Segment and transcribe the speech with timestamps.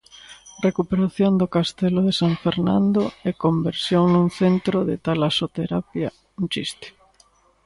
[0.67, 6.87] Recuperación do castelo de San Fernando e conversión nun centro de talasoterapia: un chiste.